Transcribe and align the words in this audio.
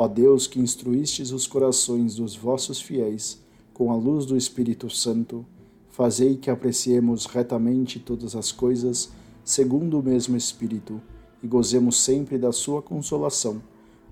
Ó 0.00 0.06
Deus, 0.06 0.46
que 0.46 0.60
instruístes 0.60 1.32
os 1.32 1.44
corações 1.48 2.14
dos 2.14 2.36
vossos 2.36 2.80
fiéis 2.80 3.42
com 3.74 3.90
a 3.90 3.96
luz 3.96 4.24
do 4.24 4.36
Espírito 4.36 4.88
Santo, 4.88 5.44
fazei 5.90 6.36
que 6.36 6.48
apreciemos 6.48 7.26
retamente 7.26 7.98
todas 7.98 8.36
as 8.36 8.52
coisas 8.52 9.10
segundo 9.44 9.98
o 9.98 10.02
mesmo 10.02 10.36
Espírito 10.36 11.02
e 11.42 11.48
gozemos 11.48 11.98
sempre 12.00 12.38
da 12.38 12.52
sua 12.52 12.80
consolação. 12.80 13.60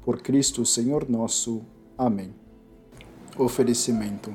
Por 0.05 0.21
Cristo, 0.21 0.67
Senhor 0.67 1.09
nosso. 1.09 1.63
Amém. 1.97 2.35
Oferecimento. 3.39 4.35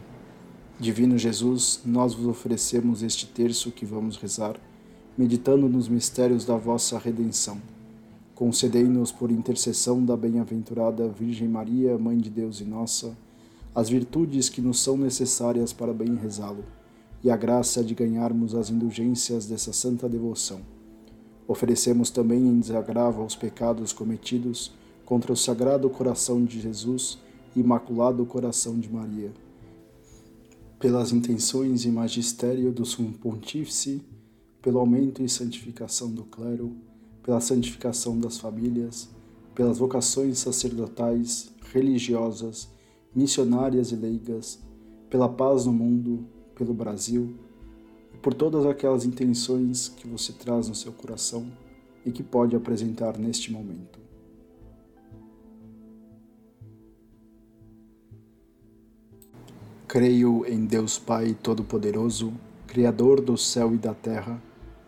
Divino 0.79 1.17
Jesus, 1.17 1.81
nós 1.85 2.13
vos 2.13 2.27
oferecemos 2.27 3.03
este 3.03 3.27
terço 3.27 3.71
que 3.71 3.85
vamos 3.85 4.15
rezar, 4.15 4.57
meditando 5.17 5.67
nos 5.67 5.89
mistérios 5.89 6.45
da 6.45 6.55
vossa 6.55 6.97
redenção 6.97 7.61
Concedei-nos, 8.35 9.11
por 9.11 9.31
intercessão 9.31 10.03
da 10.03 10.17
bem-aventurada 10.17 11.07
Virgem 11.07 11.47
Maria, 11.47 11.97
Mãe 11.97 12.17
de 12.17 12.29
Deus 12.29 12.59
e 12.59 12.65
nossa, 12.65 13.15
as 13.73 13.89
virtudes 13.89 14.49
que 14.49 14.61
nos 14.61 14.81
são 14.81 14.97
necessárias 14.97 15.71
para 15.71 15.93
bem 15.93 16.15
rezá-lo, 16.15 16.63
e 17.23 17.29
a 17.29 17.37
graça 17.37 17.83
de 17.83 17.93
ganharmos 17.93 18.55
as 18.55 18.69
indulgências 18.69 19.45
dessa 19.45 19.71
santa 19.71 20.09
devoção. 20.09 20.61
Oferecemos 21.47 22.09
também 22.09 22.39
em 22.47 22.59
desagravo 22.59 23.21
aos 23.21 23.35
pecados 23.35 23.93
cometidos 23.93 24.71
contra 25.05 25.33
o 25.33 25.37
Sagrado 25.37 25.89
Coração 25.89 26.43
de 26.43 26.59
Jesus 26.59 27.19
e 27.55 27.59
Imaculado 27.59 28.25
Coração 28.25 28.79
de 28.79 28.89
Maria. 28.89 29.31
Pelas 30.79 31.11
intenções 31.11 31.85
e 31.85 31.89
magistério 31.89 32.71
do 32.71 32.85
Sumo 32.85 33.13
Pontífice, 33.13 34.01
pelo 34.61 34.79
aumento 34.79 35.21
e 35.21 35.29
santificação 35.29 36.09
do 36.09 36.23
clero, 36.23 36.75
pela 37.23 37.39
santificação 37.39 38.19
das 38.19 38.37
famílias, 38.37 39.09
pelas 39.53 39.77
vocações 39.77 40.39
sacerdotais, 40.39 41.51
religiosas, 41.71 42.69
missionárias 43.13 43.91
e 43.91 43.95
leigas, 43.95 44.59
pela 45.09 45.29
paz 45.29 45.65
no 45.65 45.73
mundo, 45.73 46.25
pelo 46.55 46.73
Brasil 46.73 47.35
e 48.13 48.17
por 48.17 48.33
todas 48.33 48.65
aquelas 48.65 49.05
intenções 49.05 49.89
que 49.89 50.07
você 50.07 50.33
traz 50.33 50.69
no 50.69 50.75
seu 50.75 50.91
coração 50.91 51.45
e 52.05 52.11
que 52.11 52.23
pode 52.23 52.55
apresentar 52.55 53.17
neste 53.17 53.51
momento. 53.51 53.99
Creio 59.87 60.45
em 60.45 60.65
Deus 60.65 60.97
Pai 60.97 61.35
Todo-Poderoso, 61.43 62.33
Criador 62.65 63.19
do 63.19 63.37
céu 63.37 63.75
e 63.75 63.77
da 63.77 63.93
terra 63.93 64.41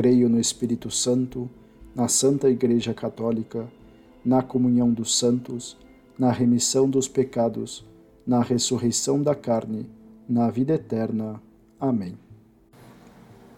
Creio 0.00 0.30
no 0.30 0.40
Espírito 0.40 0.90
Santo, 0.90 1.46
na 1.94 2.08
Santa 2.08 2.48
Igreja 2.48 2.94
Católica, 2.94 3.70
na 4.24 4.42
comunhão 4.42 4.90
dos 4.90 5.14
santos, 5.14 5.76
na 6.18 6.32
remissão 6.32 6.88
dos 6.88 7.06
pecados, 7.06 7.84
na 8.26 8.40
ressurreição 8.40 9.22
da 9.22 9.34
carne, 9.34 9.86
na 10.26 10.48
vida 10.50 10.72
eterna. 10.72 11.38
Amém. 11.78 12.16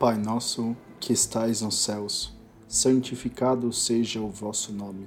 Pai 0.01 0.19
nosso, 0.19 0.77
que 0.99 1.13
estais 1.13 1.63
nos 1.63 1.79
céus, 1.79 2.37
santificado 2.67 3.73
seja 3.73 4.21
o 4.21 4.29
vosso 4.29 4.73
nome. 4.73 5.07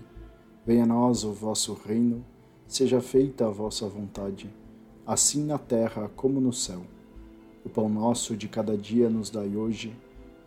Venha 0.65 0.83
a 0.83 0.87
nós 0.87 1.25
o 1.25 1.33
vosso 1.33 1.73
reino, 1.73 2.23
seja 2.65 3.01
feita 3.01 3.45
a 3.45 3.51
vossa 3.51 3.89
vontade, 3.89 4.49
assim 5.05 5.43
na 5.43 5.57
terra 5.57 6.09
como 6.15 6.39
no 6.39 6.53
céu. 6.53 6.83
O 7.65 7.67
pão 7.67 7.89
nosso 7.89 8.37
de 8.37 8.47
cada 8.47 8.77
dia 8.77 9.09
nos 9.09 9.29
dai 9.29 9.53
hoje 9.53 9.93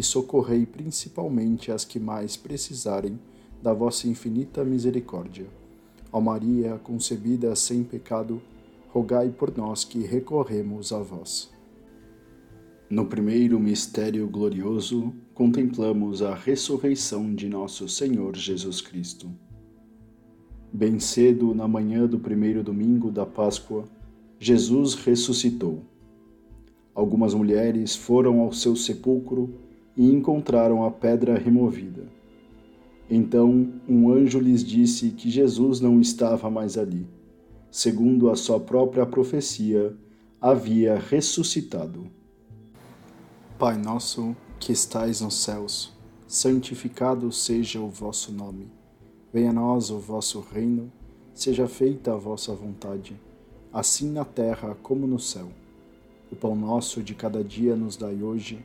e 0.00 0.02
socorrei 0.02 0.64
principalmente 0.64 1.70
as 1.70 1.84
que 1.84 2.00
mais 2.00 2.34
precisarem 2.34 3.20
da 3.62 3.74
vossa 3.74 4.08
infinita 4.08 4.64
misericórdia. 4.64 5.46
Ó 6.10 6.18
Maria, 6.22 6.80
concebida 6.82 7.54
sem 7.54 7.84
pecado, 7.84 8.40
rogai 8.88 9.28
por 9.28 9.54
nós 9.54 9.84
que 9.84 9.98
recorremos 9.98 10.90
a 10.90 11.00
vós. 11.00 11.50
No 12.88 13.04
primeiro 13.04 13.60
mistério 13.60 14.26
glorioso, 14.26 15.12
contemplamos 15.34 16.22
a 16.22 16.34
ressurreição 16.34 17.34
de 17.34 17.46
nosso 17.46 17.86
Senhor 17.86 18.34
Jesus 18.34 18.80
Cristo. 18.80 19.30
Bem 20.72 20.98
cedo, 20.98 21.54
na 21.54 21.68
manhã 21.68 22.06
do 22.06 22.18
primeiro 22.18 22.64
domingo 22.64 23.10
da 23.10 23.26
Páscoa, 23.26 23.84
Jesus 24.38 24.94
ressuscitou. 24.94 25.82
Algumas 26.94 27.34
mulheres 27.34 27.94
foram 27.94 28.40
ao 28.40 28.50
seu 28.50 28.74
sepulcro 28.74 29.68
e 29.96 30.10
encontraram 30.10 30.84
a 30.84 30.90
pedra 30.90 31.38
removida. 31.38 32.04
Então 33.08 33.72
um 33.88 34.10
anjo 34.10 34.38
lhes 34.38 34.64
disse 34.64 35.10
que 35.10 35.28
Jesus 35.28 35.80
não 35.80 36.00
estava 36.00 36.48
mais 36.48 36.78
ali. 36.78 37.06
Segundo 37.70 38.30
a 38.30 38.36
sua 38.36 38.58
própria 38.60 39.04
profecia, 39.04 39.96
havia 40.40 40.98
ressuscitado. 40.98 42.06
Pai 43.58 43.76
nosso, 43.76 44.34
que 44.58 44.72
estais 44.72 45.20
nos 45.20 45.42
céus, 45.42 45.92
santificado 46.26 47.30
seja 47.32 47.80
o 47.80 47.88
vosso 47.88 48.32
nome. 48.32 48.68
Venha 49.32 49.50
a 49.50 49.52
nós 49.52 49.90
o 49.90 49.98
vosso 49.98 50.40
reino, 50.40 50.90
seja 51.34 51.68
feita 51.68 52.12
a 52.12 52.16
vossa 52.16 52.54
vontade, 52.54 53.20
assim 53.72 54.10
na 54.10 54.24
terra 54.24 54.76
como 54.82 55.06
no 55.06 55.18
céu. 55.18 55.48
O 56.30 56.36
pão 56.36 56.54
nosso 56.54 57.02
de 57.02 57.14
cada 57.14 57.42
dia 57.42 57.76
nos 57.76 57.96
dai 57.96 58.22
hoje, 58.22 58.64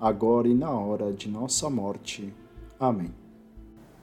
agora 0.00 0.46
e 0.46 0.54
na 0.54 0.70
hora 0.70 1.12
de 1.12 1.28
nossa 1.28 1.70
morte. 1.70 2.32
Amém. 2.78 3.12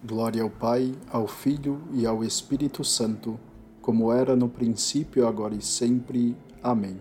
Glória 0.04 0.42
ao 0.42 0.50
Pai, 0.50 0.94
ao 1.10 1.28
Filho 1.28 1.82
e 1.94 2.06
ao 2.06 2.24
Espírito 2.24 2.84
Santo, 2.84 3.40
como 3.82 4.12
era 4.12 4.36
no 4.36 4.50
princípio, 4.50 5.28
agora 5.28 5.56
e 5.56 5.62
sempre. 5.62 6.36
Amém. 6.62 6.98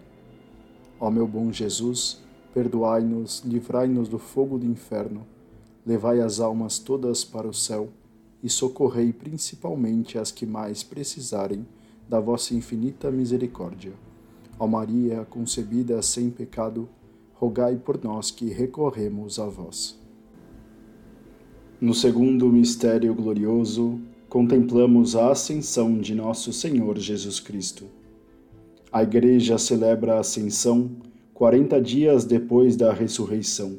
Ó 1.00 1.10
meu 1.10 1.26
bom 1.26 1.50
Jesus, 1.50 2.22
perdoai-nos, 2.52 3.42
livrai-nos 3.44 4.08
do 4.08 4.18
fogo 4.18 4.58
do 4.58 4.66
inferno, 4.66 5.26
levai 5.84 6.20
as 6.20 6.38
almas 6.38 6.78
todas 6.78 7.24
para 7.24 7.48
o 7.48 7.54
céu 7.54 7.88
e 8.42 8.48
socorrei 8.48 9.12
principalmente 9.12 10.18
as 10.18 10.30
que 10.30 10.44
mais 10.44 10.82
precisarem 10.82 11.66
da 12.08 12.20
vossa 12.20 12.54
infinita 12.54 13.10
misericórdia. 13.10 13.92
Ó 14.58 14.66
Maria, 14.66 15.26
concebida 15.28 16.00
sem 16.02 16.30
pecado, 16.30 16.88
rogai 17.42 17.74
por 17.74 18.00
nós 18.04 18.30
que 18.30 18.50
recorremos 18.50 19.40
a 19.40 19.46
vós. 19.46 20.00
No 21.80 21.92
segundo 21.92 22.46
mistério 22.46 23.12
glorioso, 23.12 23.98
contemplamos 24.28 25.16
a 25.16 25.32
ascensão 25.32 25.98
de 25.98 26.14
nosso 26.14 26.52
Senhor 26.52 26.96
Jesus 27.00 27.40
Cristo. 27.40 27.86
A 28.92 29.02
Igreja 29.02 29.58
celebra 29.58 30.14
a 30.14 30.20
ascensão 30.20 30.92
40 31.34 31.80
dias 31.80 32.24
depois 32.24 32.76
da 32.76 32.92
ressurreição. 32.92 33.78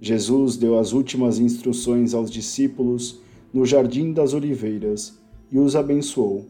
Jesus 0.00 0.56
deu 0.56 0.78
as 0.78 0.94
últimas 0.94 1.38
instruções 1.38 2.14
aos 2.14 2.30
discípulos 2.30 3.20
no 3.52 3.66
Jardim 3.66 4.14
das 4.14 4.32
Oliveiras 4.32 5.18
e 5.50 5.58
os 5.58 5.76
abençoou. 5.76 6.46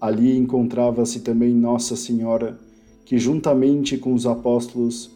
Ali 0.00 0.38
encontrava-se 0.38 1.18
também 1.18 1.52
Nossa 1.52 1.96
Senhora, 1.96 2.60
que 3.04 3.18
juntamente 3.18 3.98
com 3.98 4.14
os 4.14 4.24
apóstolos 4.24 5.15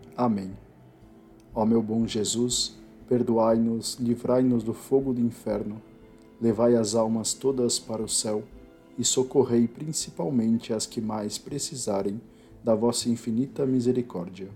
Amém. 0.15 0.51
Ó 1.53 1.65
meu 1.65 1.81
bom 1.81 2.05
Jesus, 2.07 2.77
perdoai-nos, 3.07 3.95
livrai-nos 3.99 4.63
do 4.63 4.73
fogo 4.73 5.13
do 5.13 5.21
inferno, 5.21 5.81
levai 6.39 6.75
as 6.75 6.95
almas 6.95 7.33
todas 7.33 7.79
para 7.79 8.01
o 8.01 8.07
céu 8.07 8.43
e 8.97 9.03
socorrei 9.03 9.67
principalmente 9.67 10.73
as 10.73 10.85
que 10.85 11.01
mais 11.01 11.37
precisarem 11.37 12.21
da 12.63 12.75
vossa 12.75 13.09
infinita 13.09 13.65
misericórdia. 13.65 14.49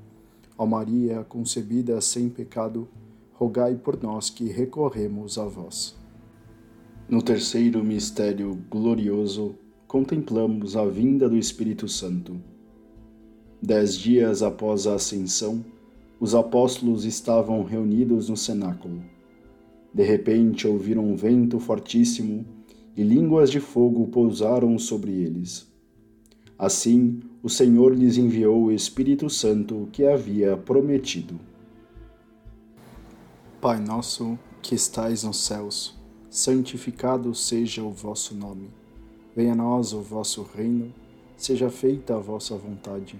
Ó 0.57 0.65
Maria, 0.65 1.25
concebida 1.27 1.99
sem 1.99 2.29
pecado, 2.29 2.87
rogai 3.33 3.75
por 3.75 4.01
nós 4.01 4.29
que 4.29 4.45
recorremos 4.45 5.37
a 5.37 5.45
vós. 5.45 5.95
No 7.09 7.21
terceiro 7.21 7.83
mistério 7.83 8.57
glorioso, 8.69 9.55
contemplamos 9.87 10.75
a 10.75 10.85
vinda 10.85 11.27
do 11.29 11.37
Espírito 11.37 11.87
Santo. 11.87 12.39
Dez 13.65 13.97
dias 13.97 14.43
após 14.43 14.85
a 14.85 14.93
ascensão, 14.93 15.65
os 16.19 16.35
apóstolos 16.35 17.03
estavam 17.03 17.63
reunidos 17.63 18.29
no 18.29 18.37
cenáculo. 18.37 19.01
De 19.91 20.03
repente 20.03 20.67
ouviram 20.67 21.03
um 21.03 21.15
vento 21.15 21.59
fortíssimo 21.59 22.45
e 22.95 23.01
línguas 23.01 23.49
de 23.49 23.59
fogo 23.59 24.05
pousaram 24.09 24.77
sobre 24.77 25.13
eles. 25.13 25.67
Assim, 26.59 27.19
o 27.41 27.49
Senhor 27.49 27.95
lhes 27.95 28.17
enviou 28.17 28.65
o 28.65 28.71
Espírito 28.71 29.31
Santo 29.31 29.89
que 29.91 30.05
havia 30.05 30.55
prometido. 30.55 31.39
Pai 33.59 33.79
nosso 33.79 34.37
que 34.61 34.75
estais 34.75 35.23
nos 35.23 35.37
céus, 35.43 35.99
santificado 36.29 37.33
seja 37.33 37.81
o 37.81 37.89
vosso 37.89 38.35
nome. 38.35 38.69
Venha 39.35 39.53
a 39.53 39.55
nós 39.55 39.91
o 39.91 40.01
vosso 40.03 40.43
reino, 40.55 40.93
seja 41.35 41.71
feita 41.71 42.15
a 42.15 42.19
vossa 42.19 42.55
vontade, 42.55 43.19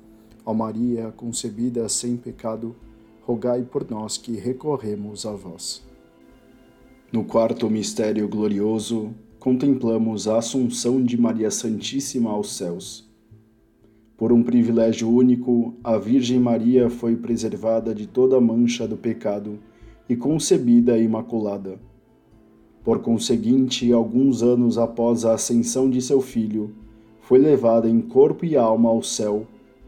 Ó 0.43 0.53
Maria, 0.53 1.13
concebida 1.15 1.87
sem 1.87 2.17
pecado, 2.17 2.75
rogai 3.21 3.61
por 3.61 3.89
nós 3.89 4.17
que 4.17 4.31
recorremos 4.33 5.25
a 5.25 5.33
vós. 5.33 5.85
No 7.11 7.23
quarto 7.23 7.69
mistério 7.69 8.27
glorioso, 8.27 9.13
contemplamos 9.37 10.27
a 10.27 10.39
Assunção 10.39 11.03
de 11.03 11.19
Maria 11.19 11.51
Santíssima 11.51 12.31
aos 12.31 12.55
céus. 12.55 13.07
Por 14.17 14.31
um 14.31 14.41
privilégio 14.41 15.09
único, 15.09 15.75
a 15.83 15.97
Virgem 15.97 16.39
Maria 16.39 16.89
foi 16.89 17.15
preservada 17.15 17.93
de 17.93 18.07
toda 18.07 18.41
mancha 18.41 18.87
do 18.87 18.97
pecado 18.97 19.59
e 20.09 20.15
concebida 20.15 20.97
imaculada. 20.97 21.79
Por 22.83 22.99
conseguinte, 22.99 23.91
alguns 23.91 24.41
anos 24.41 24.77
após 24.77 25.23
a 25.23 25.33
ascensão 25.33 25.87
de 25.87 26.01
seu 26.01 26.19
filho, 26.19 26.73
foi 27.19 27.37
levada 27.37 27.87
em 27.87 28.01
corpo 28.01 28.43
e 28.43 28.55
alma 28.55 28.89
ao 28.89 29.03
céu 29.03 29.45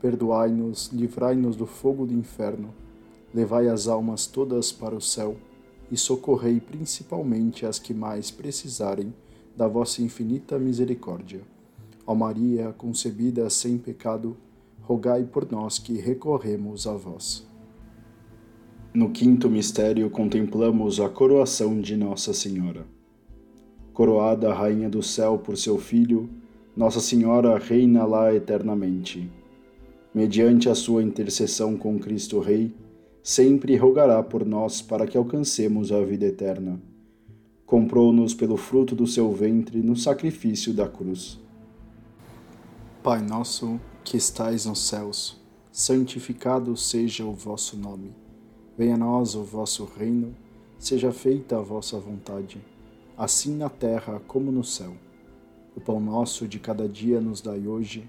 perdoai-nos, 0.00 0.90
livrai-nos 0.92 1.56
do 1.56 1.66
fogo 1.66 2.06
do 2.06 2.14
inferno, 2.14 2.74
levai 3.34 3.68
as 3.68 3.88
almas 3.88 4.26
todas 4.26 4.72
para 4.72 4.94
o 4.94 5.00
céu 5.00 5.36
e 5.90 5.96
socorrei 5.96 6.60
principalmente 6.60 7.66
as 7.66 7.78
que 7.78 7.94
mais 7.94 8.30
precisarem 8.30 9.12
da 9.56 9.66
vossa 9.66 10.02
infinita 10.02 10.58
misericórdia. 10.58 11.40
Ó 12.06 12.14
Maria, 12.14 12.74
concebida 12.76 13.48
sem 13.50 13.76
pecado, 13.76 14.36
rogai 14.82 15.24
por 15.24 15.50
nós 15.50 15.78
que 15.78 15.94
recorremos 15.94 16.86
a 16.86 16.94
vós. 16.94 17.46
No 18.94 19.10
quinto 19.10 19.50
mistério, 19.50 20.08
contemplamos 20.08 20.98
a 20.98 21.08
coroação 21.08 21.80
de 21.80 21.96
Nossa 21.96 22.32
Senhora. 22.32 22.86
Coroada 23.92 24.52
Rainha 24.54 24.88
do 24.88 25.02
Céu 25.02 25.38
por 25.38 25.56
seu 25.58 25.76
Filho, 25.76 26.30
Nossa 26.76 27.00
Senhora 27.00 27.58
reina 27.58 28.06
lá 28.06 28.32
eternamente. 28.32 29.30
Mediante 30.14 30.68
a 30.68 30.74
sua 30.74 31.02
intercessão 31.02 31.76
com 31.76 31.98
Cristo 31.98 32.40
Rei, 32.40 32.74
sempre 33.22 33.76
rogará 33.76 34.22
por 34.22 34.44
nós 34.44 34.80
para 34.80 35.06
que 35.06 35.18
alcancemos 35.18 35.92
a 35.92 36.00
vida 36.00 36.26
eterna. 36.26 36.80
Comprou-nos 37.66 38.32
pelo 38.32 38.56
fruto 38.56 38.94
do 38.96 39.06
seu 39.06 39.30
ventre 39.30 39.82
no 39.82 39.94
sacrifício 39.94 40.72
da 40.72 40.88
cruz. 40.88 41.38
Pai 43.02 43.20
nosso, 43.20 43.78
que 44.02 44.16
estais 44.16 44.64
nos 44.64 44.88
céus, 44.88 45.38
santificado 45.70 46.74
seja 46.74 47.26
o 47.26 47.34
vosso 47.34 47.76
nome. 47.76 48.14
Venha 48.76 48.94
a 48.94 48.98
nós 48.98 49.34
o 49.34 49.44
vosso 49.44 49.84
reino, 49.84 50.34
seja 50.78 51.12
feita 51.12 51.58
a 51.58 51.62
vossa 51.62 51.98
vontade, 51.98 52.58
assim 53.16 53.54
na 53.54 53.68
terra 53.68 54.20
como 54.26 54.50
no 54.50 54.64
céu. 54.64 54.94
O 55.76 55.80
pão 55.80 56.00
nosso 56.00 56.48
de 56.48 56.58
cada 56.58 56.88
dia 56.88 57.20
nos 57.20 57.42
dai 57.42 57.66
hoje, 57.66 58.08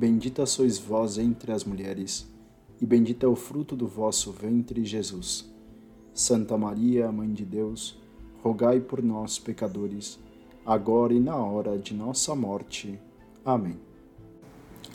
Bendita 0.00 0.46
sois 0.46 0.78
vós 0.78 1.18
entre 1.18 1.50
as 1.50 1.64
mulheres, 1.64 2.30
e 2.80 2.86
bendito 2.86 3.26
é 3.26 3.28
o 3.28 3.34
fruto 3.34 3.74
do 3.74 3.88
vosso 3.88 4.30
ventre, 4.30 4.84
Jesus. 4.84 5.52
Santa 6.14 6.56
Maria, 6.56 7.10
Mãe 7.10 7.32
de 7.32 7.44
Deus, 7.44 8.00
rogai 8.40 8.78
por 8.78 9.02
nós, 9.02 9.40
pecadores, 9.40 10.16
agora 10.64 11.12
e 11.12 11.18
na 11.18 11.36
hora 11.36 11.76
de 11.76 11.94
nossa 11.94 12.32
morte. 12.36 12.96
Amém. 13.44 13.76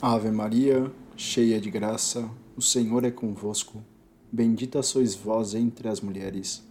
Ave 0.00 0.30
Maria, 0.30 0.90
cheia 1.14 1.60
de 1.60 1.70
graça, 1.70 2.26
o 2.56 2.62
Senhor 2.62 3.04
é 3.04 3.10
convosco. 3.10 3.84
Bendita 4.32 4.82
sois 4.82 5.14
vós 5.14 5.54
entre 5.54 5.86
as 5.86 6.00
mulheres, 6.00 6.66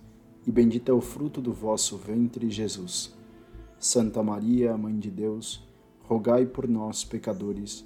e 0.48 0.52
bendito 0.52 0.90
é 0.90 0.94
o 0.96 1.02
fruto 1.02 1.40
do 1.40 1.54
vosso 1.54 1.98
ventre, 1.98 2.50
Jesus. 2.50 3.14
Santa 3.78 4.24
Maria, 4.24 4.76
Mãe 4.76 4.98
de 4.98 5.12
Deus, 5.12 5.64
rogai 6.02 6.48
por 6.48 6.68
nós, 6.68 7.04
pecadores, 7.04 7.86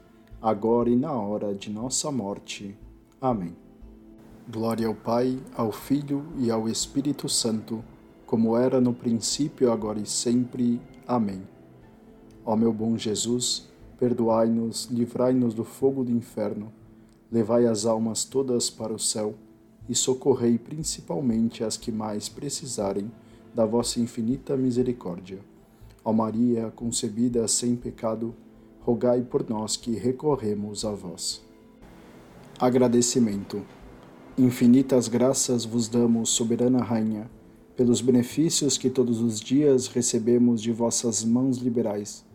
agora 0.41 0.89
e 0.89 0.95
na 0.95 1.13
hora 1.13 1.53
de 1.53 1.69
nossa 1.69 2.11
morte. 2.11 2.75
Amém. 3.21 3.55
Glória 4.51 4.87
ao 4.87 4.95
Pai, 4.95 5.37
ao 5.55 5.71
Filho 5.71 6.25
e 6.39 6.49
ao 6.49 6.67
Espírito 6.67 7.29
Santo, 7.29 7.83
como 8.25 8.57
era 8.57 8.81
no 8.81 8.91
princípio, 8.91 9.71
agora 9.71 9.99
e 9.99 10.05
sempre. 10.07 10.81
Amém. 11.07 11.43
Ó 12.43 12.55
meu 12.55 12.73
bom 12.73 12.97
Jesus, 12.97 13.69
perdoai-nos, 13.99 14.85
livrai-nos 14.85 15.53
do 15.53 15.63
fogo 15.63 16.03
do 16.03 16.11
inferno, 16.11 16.73
levai 17.31 17.67
as 17.67 17.85
almas 17.85 18.25
todas 18.25 18.67
para 18.67 18.91
o 18.91 18.97
céu 18.97 19.35
e 19.87 19.93
socorrei 19.93 20.57
principalmente 20.57 21.63
as 21.63 21.77
que 21.77 21.91
mais 21.91 22.27
precisarem 22.27 23.11
da 23.53 23.63
vossa 23.63 23.99
infinita 23.99 24.57
misericórdia. 24.57 25.39
Ó 26.03 26.11
Maria, 26.11 26.73
concebida 26.75 27.47
sem 27.47 27.75
pecado, 27.75 28.33
rogai 28.83 29.21
por 29.21 29.47
nós 29.49 29.75
que 29.77 29.91
recorremos 29.91 30.83
a 30.85 30.91
vós. 30.91 31.41
Agradecimento. 32.59 33.61
Infinitas 34.37 35.07
graças 35.07 35.65
vos 35.65 35.87
damos, 35.87 36.29
soberana 36.29 36.83
Rainha, 36.83 37.29
pelos 37.75 38.01
benefícios 38.01 38.77
que 38.77 38.89
todos 38.89 39.21
os 39.21 39.39
dias 39.39 39.87
recebemos 39.87 40.61
de 40.61 40.71
vossas 40.71 41.23
mãos 41.23 41.57
liberais. 41.57 42.25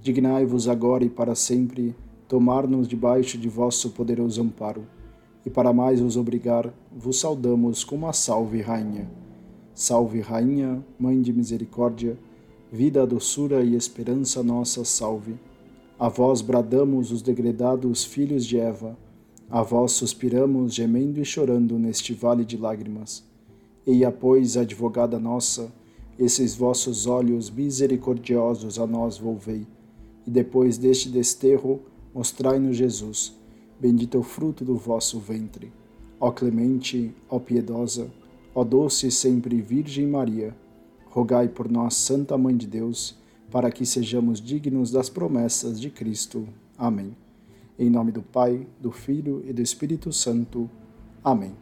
Dignai-vos 0.00 0.68
agora 0.68 1.04
e 1.04 1.08
para 1.08 1.34
sempre 1.34 1.94
tomar-nos 2.28 2.86
debaixo 2.86 3.38
de 3.38 3.48
vosso 3.48 3.90
poderoso 3.90 4.42
amparo 4.42 4.84
e 5.48 5.50
para 5.50 5.72
mais 5.72 5.98
vos 5.98 6.16
obrigar, 6.16 6.72
vos 6.94 7.20
saudamos 7.20 7.82
com 7.82 7.96
uma 7.96 8.12
salve, 8.12 8.60
Rainha. 8.60 9.08
Salve, 9.74 10.20
Rainha, 10.20 10.84
Mãe 10.98 11.22
de 11.22 11.32
Misericórdia, 11.32 12.18
vida, 12.70 13.06
doçura 13.06 13.62
e 13.62 13.74
esperança 13.74 14.42
nossa, 14.42 14.84
salve. 14.84 15.36
A 15.98 16.08
vós 16.08 16.40
bradamos 16.40 17.10
os 17.10 17.22
degredados 17.22 18.04
filhos 18.04 18.46
de 18.46 18.58
Eva, 18.58 18.96
a 19.50 19.62
vós 19.62 19.92
suspiramos, 19.92 20.74
gemendo 20.74 21.20
e 21.20 21.24
chorando 21.24 21.78
neste 21.78 22.14
vale 22.14 22.44
de 22.44 22.56
lágrimas. 22.56 23.24
Eia, 23.86 24.12
pois, 24.12 24.56
advogada 24.56 25.18
nossa, 25.18 25.72
esses 26.18 26.54
vossos 26.54 27.06
olhos 27.06 27.50
misericordiosos 27.50 28.78
a 28.78 28.86
nós 28.86 29.18
volvei, 29.18 29.66
e 30.26 30.30
depois 30.30 30.78
deste 30.78 31.08
desterro, 31.08 31.80
mostrai-nos 32.14 32.76
Jesus 32.76 33.38
bendito 33.78 34.16
é 34.16 34.20
o 34.20 34.22
fruto 34.22 34.64
do 34.64 34.76
vosso 34.76 35.18
ventre. 35.18 35.72
Ó 36.18 36.32
clemente, 36.32 37.14
ó 37.28 37.38
piedosa, 37.38 38.10
ó 38.54 38.64
doce 38.64 39.10
sempre 39.10 39.60
Virgem 39.60 40.06
Maria, 40.06 40.54
rogai 41.06 41.48
por 41.48 41.70
nós, 41.70 41.94
Santa 41.94 42.36
Mãe 42.36 42.56
de 42.56 42.66
Deus, 42.66 43.16
para 43.50 43.70
que 43.70 43.86
sejamos 43.86 44.40
dignos 44.40 44.90
das 44.90 45.08
promessas 45.08 45.80
de 45.80 45.90
Cristo. 45.90 46.48
Amém. 46.76 47.16
Em 47.78 47.88
nome 47.88 48.12
do 48.12 48.22
Pai, 48.22 48.66
do 48.80 48.90
Filho 48.90 49.42
e 49.46 49.52
do 49.52 49.62
Espírito 49.62 50.12
Santo. 50.12 50.68
Amém. 51.22 51.56